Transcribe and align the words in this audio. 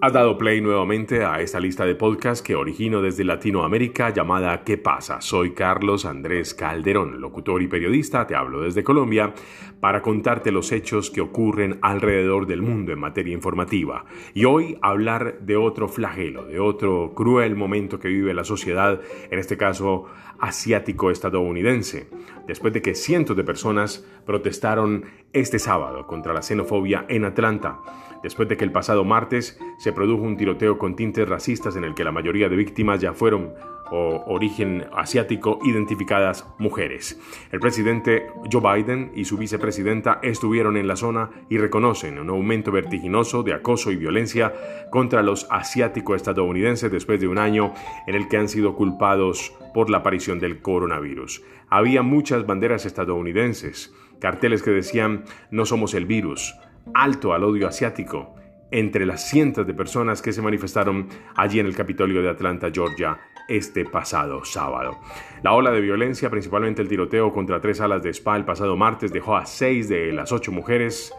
Has 0.00 0.12
dado 0.12 0.38
play 0.38 0.60
nuevamente 0.60 1.24
a 1.24 1.40
esta 1.40 1.58
lista 1.58 1.84
de 1.84 1.96
podcast 1.96 2.46
que 2.46 2.54
origino 2.54 3.02
desde 3.02 3.24
Latinoamérica 3.24 4.10
llamada 4.10 4.62
¿Qué 4.62 4.78
pasa? 4.78 5.20
Soy 5.20 5.54
Carlos 5.54 6.04
Andrés 6.04 6.54
Calderón, 6.54 7.20
locutor 7.20 7.62
y 7.62 7.66
periodista, 7.66 8.24
te 8.24 8.36
hablo 8.36 8.60
desde 8.60 8.84
Colombia 8.84 9.34
para 9.80 10.00
contarte 10.00 10.52
los 10.52 10.70
hechos 10.70 11.10
que 11.10 11.20
ocurren 11.20 11.80
alrededor 11.82 12.46
del 12.46 12.62
mundo 12.62 12.92
en 12.92 13.00
materia 13.00 13.34
informativa 13.34 14.04
y 14.34 14.44
hoy 14.44 14.78
hablar 14.82 15.40
de 15.40 15.56
otro 15.56 15.88
flagelo, 15.88 16.44
de 16.44 16.60
otro 16.60 17.12
cruel 17.16 17.56
momento 17.56 17.98
que 17.98 18.06
vive 18.06 18.32
la 18.34 18.44
sociedad, 18.44 19.00
en 19.32 19.38
este 19.40 19.56
caso 19.56 20.04
asiático-estadounidense, 20.38 22.08
después 22.46 22.72
de 22.72 22.82
que 22.82 22.94
cientos 22.94 23.36
de 23.36 23.42
personas 23.42 24.06
protestaron 24.24 25.06
este 25.32 25.58
sábado 25.58 26.06
contra 26.06 26.32
la 26.32 26.42
xenofobia 26.42 27.04
en 27.08 27.24
Atlanta 27.24 27.80
después 28.22 28.48
de 28.48 28.56
que 28.56 28.64
el 28.64 28.72
pasado 28.72 29.04
martes 29.04 29.58
se 29.78 29.87
produjo 29.92 30.22
un 30.22 30.36
tiroteo 30.36 30.78
con 30.78 30.96
tintes 30.96 31.28
racistas 31.28 31.76
en 31.76 31.84
el 31.84 31.94
que 31.94 32.04
la 32.04 32.12
mayoría 32.12 32.48
de 32.48 32.56
víctimas 32.56 33.00
ya 33.00 33.12
fueron 33.12 33.54
o 33.90 34.24
origen 34.26 34.86
asiático 34.94 35.58
identificadas 35.64 36.46
mujeres. 36.58 37.18
El 37.52 37.60
presidente 37.60 38.26
Joe 38.50 38.82
Biden 38.82 39.12
y 39.14 39.24
su 39.24 39.36
vicepresidenta 39.36 40.20
estuvieron 40.22 40.76
en 40.76 40.88
la 40.88 40.96
zona 40.96 41.30
y 41.48 41.58
reconocen 41.58 42.18
un 42.18 42.30
aumento 42.30 42.70
vertiginoso 42.70 43.42
de 43.42 43.54
acoso 43.54 43.90
y 43.90 43.96
violencia 43.96 44.52
contra 44.90 45.22
los 45.22 45.46
asiáticos 45.50 46.16
estadounidenses 46.16 46.90
después 46.90 47.20
de 47.20 47.28
un 47.28 47.38
año 47.38 47.72
en 48.06 48.14
el 48.14 48.28
que 48.28 48.36
han 48.36 48.48
sido 48.48 48.74
culpados 48.74 49.54
por 49.74 49.90
la 49.90 49.98
aparición 49.98 50.38
del 50.38 50.60
coronavirus. 50.60 51.42
Había 51.68 52.02
muchas 52.02 52.46
banderas 52.46 52.86
estadounidenses, 52.86 53.94
carteles 54.20 54.62
que 54.62 54.70
decían 54.70 55.24
no 55.50 55.64
somos 55.66 55.94
el 55.94 56.06
virus, 56.06 56.54
alto 56.94 57.32
al 57.32 57.44
odio 57.44 57.68
asiático 57.68 58.37
entre 58.70 59.06
las 59.06 59.28
cientos 59.28 59.66
de 59.66 59.74
personas 59.74 60.22
que 60.22 60.32
se 60.32 60.42
manifestaron 60.42 61.08
allí 61.34 61.60
en 61.60 61.66
el 61.66 61.74
Capitolio 61.74 62.22
de 62.22 62.30
Atlanta, 62.30 62.70
Georgia, 62.72 63.18
este 63.48 63.84
pasado 63.84 64.44
sábado. 64.44 64.98
La 65.42 65.52
ola 65.52 65.70
de 65.70 65.80
violencia, 65.80 66.30
principalmente 66.30 66.82
el 66.82 66.88
tiroteo 66.88 67.32
contra 67.32 67.60
tres 67.60 67.80
alas 67.80 68.02
de 68.02 68.10
spa 68.10 68.36
el 68.36 68.44
pasado 68.44 68.76
martes, 68.76 69.12
dejó 69.12 69.36
a 69.36 69.46
seis 69.46 69.88
de 69.88 70.12
las 70.12 70.32
ocho 70.32 70.52
mujeres 70.52 71.12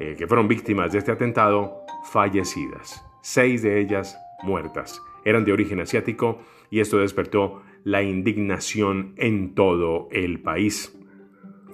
eh, 0.00 0.14
que 0.18 0.26
fueron 0.26 0.48
víctimas 0.48 0.92
de 0.92 0.98
este 0.98 1.12
atentado 1.12 1.84
fallecidas. 2.10 3.04
Seis 3.20 3.62
de 3.62 3.78
ellas 3.80 4.18
muertas. 4.42 5.00
Eran 5.24 5.44
de 5.44 5.52
origen 5.52 5.80
asiático 5.80 6.40
y 6.70 6.80
esto 6.80 6.98
despertó 6.98 7.62
la 7.84 8.02
indignación 8.02 9.14
en 9.16 9.54
todo 9.54 10.08
el 10.10 10.40
país. 10.40 10.96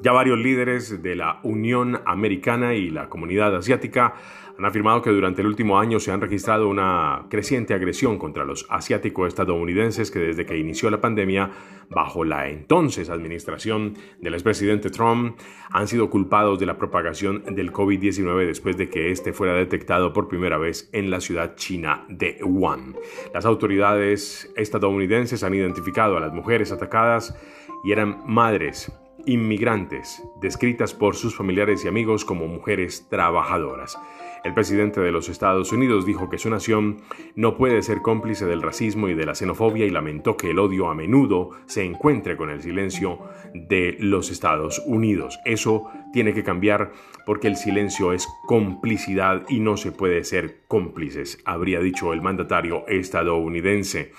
Ya 0.02 0.10
varios 0.10 0.36
líderes 0.36 1.00
de 1.00 1.14
la 1.14 1.38
Unión 1.44 2.00
Americana 2.06 2.74
y 2.74 2.90
la 2.90 3.08
comunidad 3.08 3.54
asiática 3.54 4.14
han 4.58 4.64
afirmado 4.64 5.00
que 5.00 5.10
durante 5.10 5.42
el 5.42 5.46
último 5.46 5.78
año 5.78 6.00
se 6.00 6.10
han 6.10 6.20
registrado 6.20 6.68
una 6.68 7.26
creciente 7.30 7.72
agresión 7.72 8.18
contra 8.18 8.44
los 8.44 8.66
asiáticos 8.68 9.28
estadounidenses 9.28 10.10
que 10.10 10.18
desde 10.18 10.44
que 10.44 10.58
inició 10.58 10.90
la 10.90 11.00
pandemia 11.00 11.50
bajo 11.88 12.24
la 12.24 12.48
entonces 12.48 13.10
administración 13.10 13.94
del 14.20 14.34
expresidente 14.34 14.90
Trump 14.90 15.38
han 15.70 15.86
sido 15.86 16.10
culpados 16.10 16.58
de 16.58 16.66
la 16.66 16.78
propagación 16.78 17.44
del 17.54 17.72
COVID-19 17.72 18.44
después 18.44 18.76
de 18.76 18.90
que 18.90 19.12
este 19.12 19.32
fuera 19.32 19.54
detectado 19.54 20.12
por 20.12 20.26
primera 20.26 20.58
vez 20.58 20.90
en 20.92 21.12
la 21.12 21.20
ciudad 21.20 21.54
china 21.54 22.04
de 22.08 22.38
Wuhan. 22.42 22.96
Las 23.32 23.44
autoridades 23.44 24.52
estadounidenses 24.56 25.44
han 25.44 25.54
identificado 25.54 26.16
a 26.16 26.20
las 26.20 26.32
mujeres 26.32 26.72
atacadas 26.72 27.36
y 27.84 27.92
eran 27.92 28.18
madres 28.26 28.92
inmigrantes, 29.26 30.22
descritas 30.40 30.94
por 30.94 31.16
sus 31.16 31.36
familiares 31.36 31.84
y 31.84 31.88
amigos 31.88 32.24
como 32.24 32.46
mujeres 32.46 33.06
trabajadoras. 33.08 33.98
El 34.44 34.54
presidente 34.54 35.00
de 35.00 35.12
los 35.12 35.28
Estados 35.28 35.70
Unidos 35.70 36.04
dijo 36.04 36.28
que 36.28 36.36
su 36.36 36.50
nación 36.50 37.02
no 37.36 37.56
puede 37.56 37.80
ser 37.82 38.02
cómplice 38.02 38.44
del 38.44 38.60
racismo 38.60 39.08
y 39.08 39.14
de 39.14 39.24
la 39.24 39.36
xenofobia 39.36 39.86
y 39.86 39.90
lamentó 39.90 40.36
que 40.36 40.50
el 40.50 40.58
odio 40.58 40.90
a 40.90 40.96
menudo 40.96 41.50
se 41.66 41.84
encuentre 41.84 42.36
con 42.36 42.50
el 42.50 42.60
silencio 42.60 43.20
de 43.54 43.96
los 44.00 44.30
Estados 44.30 44.82
Unidos. 44.84 45.38
Eso 45.44 45.88
tiene 46.12 46.34
que 46.34 46.42
cambiar 46.42 46.90
porque 47.24 47.46
el 47.46 47.56
silencio 47.56 48.12
es 48.12 48.26
complicidad 48.46 49.44
y 49.48 49.60
no 49.60 49.76
se 49.76 49.92
puede 49.92 50.24
ser 50.24 50.62
cómplices, 50.66 51.38
habría 51.44 51.78
dicho 51.78 52.12
el 52.12 52.20
mandatario 52.20 52.84
estadounidense. 52.88 54.12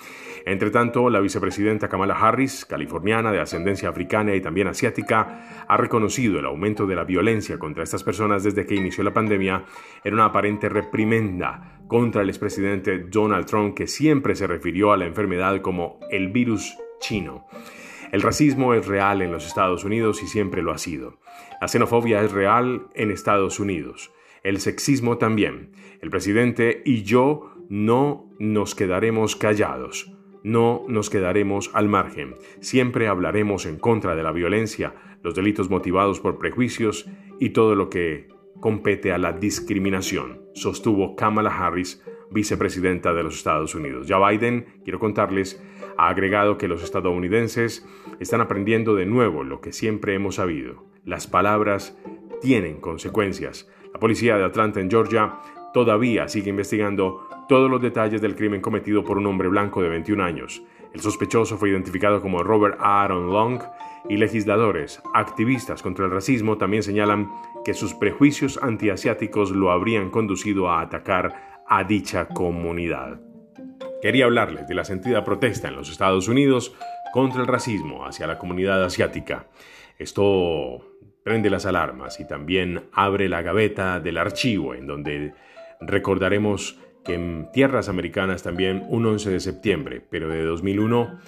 Entre 0.46 0.70
tanto, 0.70 1.08
la 1.08 1.20
vicepresidenta 1.20 1.88
Kamala 1.88 2.14
Harris, 2.14 2.66
californiana 2.66 3.32
de 3.32 3.40
ascendencia 3.40 3.88
africana 3.88 4.34
y 4.34 4.42
también 4.42 4.68
asiática, 4.68 5.64
ha 5.66 5.76
reconocido 5.78 6.38
el 6.38 6.44
aumento 6.44 6.86
de 6.86 6.94
la 6.94 7.04
violencia 7.04 7.58
contra 7.58 7.82
estas 7.82 8.04
personas 8.04 8.44
desde 8.44 8.66
que 8.66 8.74
inició 8.74 9.04
la 9.04 9.14
pandemia 9.14 9.64
una 10.14 10.26
aparente 10.26 10.68
reprimenda 10.68 11.80
contra 11.88 12.22
el 12.22 12.28
expresidente 12.28 12.98
Donald 12.98 13.46
Trump 13.46 13.74
que 13.74 13.86
siempre 13.86 14.34
se 14.34 14.46
refirió 14.46 14.92
a 14.92 14.96
la 14.96 15.06
enfermedad 15.06 15.60
como 15.60 16.00
el 16.10 16.28
virus 16.28 16.76
chino. 17.00 17.46
El 18.12 18.22
racismo 18.22 18.74
es 18.74 18.86
real 18.86 19.22
en 19.22 19.32
los 19.32 19.46
Estados 19.46 19.84
Unidos 19.84 20.22
y 20.22 20.26
siempre 20.26 20.62
lo 20.62 20.72
ha 20.72 20.78
sido. 20.78 21.18
La 21.60 21.68
xenofobia 21.68 22.22
es 22.22 22.32
real 22.32 22.86
en 22.94 23.10
Estados 23.10 23.58
Unidos. 23.58 24.12
El 24.42 24.60
sexismo 24.60 25.18
también. 25.18 25.72
El 26.00 26.10
presidente 26.10 26.82
y 26.84 27.02
yo 27.02 27.50
no 27.68 28.30
nos 28.38 28.74
quedaremos 28.74 29.36
callados. 29.36 30.12
No 30.42 30.84
nos 30.88 31.10
quedaremos 31.10 31.70
al 31.74 31.88
margen. 31.88 32.36
Siempre 32.60 33.08
hablaremos 33.08 33.66
en 33.66 33.78
contra 33.78 34.14
de 34.14 34.22
la 34.22 34.30
violencia, 34.30 34.94
los 35.22 35.34
delitos 35.34 35.70
motivados 35.70 36.20
por 36.20 36.38
prejuicios 36.38 37.08
y 37.40 37.50
todo 37.50 37.74
lo 37.74 37.88
que 37.88 38.28
compete 38.60 39.12
a 39.12 39.18
la 39.18 39.32
discriminación, 39.32 40.42
sostuvo 40.54 41.16
Kamala 41.16 41.50
Harris, 41.50 42.02
vicepresidenta 42.30 43.12
de 43.12 43.22
los 43.22 43.36
Estados 43.36 43.74
Unidos. 43.74 44.06
Ya 44.06 44.18
Biden, 44.18 44.66
quiero 44.84 44.98
contarles, 44.98 45.62
ha 45.96 46.08
agregado 46.08 46.58
que 46.58 46.68
los 46.68 46.82
estadounidenses 46.82 47.86
están 48.20 48.40
aprendiendo 48.40 48.94
de 48.94 49.06
nuevo 49.06 49.44
lo 49.44 49.60
que 49.60 49.72
siempre 49.72 50.14
hemos 50.14 50.36
sabido. 50.36 50.84
Las 51.04 51.26
palabras 51.26 51.96
tienen 52.40 52.80
consecuencias. 52.80 53.70
La 53.92 54.00
policía 54.00 54.36
de 54.36 54.44
Atlanta, 54.44 54.80
en 54.80 54.90
Georgia, 54.90 55.38
todavía 55.72 56.28
sigue 56.28 56.50
investigando 56.50 57.28
todos 57.48 57.70
los 57.70 57.80
detalles 57.80 58.20
del 58.20 58.36
crimen 58.36 58.60
cometido 58.60 59.04
por 59.04 59.18
un 59.18 59.26
hombre 59.26 59.48
blanco 59.48 59.82
de 59.82 59.88
21 59.88 60.22
años. 60.22 60.62
El 60.94 61.00
sospechoso 61.00 61.58
fue 61.58 61.70
identificado 61.70 62.22
como 62.22 62.44
Robert 62.44 62.78
Aaron 62.80 63.32
Long 63.32 63.60
y 64.08 64.16
legisladores, 64.16 65.02
activistas 65.12 65.82
contra 65.82 66.04
el 66.04 66.12
racismo 66.12 66.56
también 66.56 66.84
señalan 66.84 67.32
que 67.64 67.74
sus 67.74 67.94
prejuicios 67.94 68.60
antiasiáticos 68.62 69.50
lo 69.50 69.72
habrían 69.72 70.10
conducido 70.10 70.70
a 70.70 70.80
atacar 70.80 71.64
a 71.68 71.82
dicha 71.82 72.28
comunidad. 72.28 73.20
Quería 74.02 74.26
hablarles 74.26 74.68
de 74.68 74.74
la 74.74 74.84
sentida 74.84 75.24
protesta 75.24 75.66
en 75.66 75.74
los 75.76 75.90
Estados 75.90 76.28
Unidos 76.28 76.76
contra 77.12 77.40
el 77.40 77.48
racismo 77.48 78.06
hacia 78.06 78.28
la 78.28 78.38
comunidad 78.38 78.84
asiática. 78.84 79.48
Esto 79.98 80.84
prende 81.24 81.50
las 81.50 81.66
alarmas 81.66 82.20
y 82.20 82.28
también 82.28 82.88
abre 82.92 83.28
la 83.28 83.42
gaveta 83.42 83.98
del 83.98 84.18
archivo 84.18 84.74
en 84.74 84.86
donde 84.86 85.32
recordaremos 85.80 86.78
que 87.04 87.14
en 87.14 87.48
tierras 87.52 87.88
americanas 87.88 88.42
también 88.42 88.84
un 88.88 89.06
11 89.06 89.30
de 89.30 89.40
septiembre, 89.40 90.02
pero 90.10 90.28
de 90.28 90.42
2001, 90.44 91.18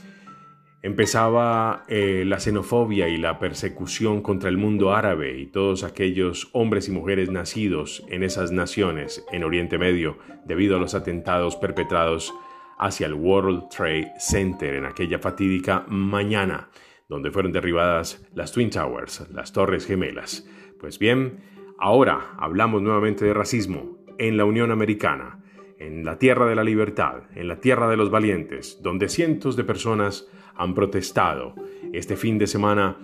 empezaba 0.82 1.84
eh, 1.88 2.24
la 2.26 2.38
xenofobia 2.38 3.08
y 3.08 3.16
la 3.16 3.38
persecución 3.38 4.22
contra 4.22 4.48
el 4.48 4.56
mundo 4.56 4.94
árabe 4.94 5.38
y 5.38 5.46
todos 5.46 5.82
aquellos 5.82 6.48
hombres 6.52 6.88
y 6.88 6.92
mujeres 6.92 7.30
nacidos 7.30 8.04
en 8.08 8.22
esas 8.22 8.52
naciones 8.52 9.24
en 9.32 9.42
Oriente 9.42 9.78
Medio 9.78 10.18
debido 10.44 10.76
a 10.76 10.78
los 10.78 10.94
atentados 10.94 11.56
perpetrados 11.56 12.32
hacia 12.78 13.06
el 13.06 13.14
World 13.14 13.68
Trade 13.68 14.12
Center 14.18 14.74
en 14.74 14.84
aquella 14.84 15.18
fatídica 15.18 15.84
mañana 15.88 16.68
donde 17.08 17.30
fueron 17.30 17.52
derribadas 17.52 18.24
las 18.34 18.52
Twin 18.52 18.70
Towers, 18.70 19.28
las 19.30 19.52
Torres 19.52 19.86
Gemelas. 19.86 20.48
Pues 20.78 20.98
bien, 20.98 21.40
ahora 21.78 22.34
hablamos 22.38 22.82
nuevamente 22.82 23.24
de 23.24 23.34
racismo 23.34 24.04
en 24.18 24.36
la 24.36 24.44
Unión 24.44 24.70
Americana 24.70 25.42
en 25.78 26.04
la 26.04 26.18
tierra 26.18 26.46
de 26.46 26.54
la 26.54 26.64
libertad, 26.64 27.22
en 27.34 27.48
la 27.48 27.60
tierra 27.60 27.88
de 27.88 27.96
los 27.96 28.10
valientes, 28.10 28.80
donde 28.82 29.08
cientos 29.08 29.56
de 29.56 29.64
personas 29.64 30.28
han 30.54 30.74
protestado 30.74 31.54
este 31.92 32.16
fin 32.16 32.38
de 32.38 32.46
semana 32.46 32.96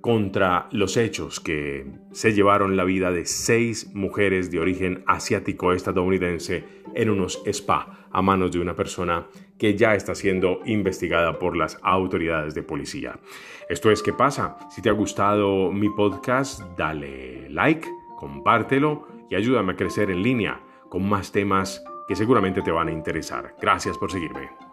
contra 0.00 0.68
los 0.72 0.96
hechos 0.96 1.40
que 1.40 1.86
se 2.12 2.32
llevaron 2.32 2.76
la 2.76 2.84
vida 2.84 3.10
de 3.10 3.26
seis 3.26 3.90
mujeres 3.94 4.50
de 4.50 4.58
origen 4.58 5.04
asiático 5.06 5.72
estadounidense 5.72 6.64
en 6.94 7.10
unos 7.10 7.42
spa 7.46 8.08
a 8.10 8.22
manos 8.22 8.50
de 8.50 8.60
una 8.60 8.74
persona 8.74 9.26
que 9.58 9.76
ya 9.76 9.94
está 9.94 10.14
siendo 10.14 10.60
investigada 10.64 11.38
por 11.38 11.56
las 11.56 11.78
autoridades 11.82 12.54
de 12.54 12.62
policía. 12.62 13.20
Esto 13.68 13.90
es 13.90 14.02
¿Qué 14.02 14.12
pasa? 14.12 14.56
Si 14.70 14.80
te 14.80 14.88
ha 14.88 14.92
gustado 14.92 15.70
mi 15.70 15.90
podcast, 15.90 16.62
dale 16.76 17.48
like, 17.50 17.86
compártelo 18.16 19.06
y 19.28 19.34
ayúdame 19.34 19.72
a 19.72 19.76
crecer 19.76 20.10
en 20.10 20.22
línea 20.22 20.60
con 20.88 21.08
más 21.08 21.30
temas 21.30 21.84
que 22.10 22.16
seguramente 22.16 22.60
te 22.60 22.72
van 22.72 22.88
a 22.88 22.90
interesar. 22.90 23.54
Gracias 23.60 23.96
por 23.96 24.10
seguirme. 24.10 24.69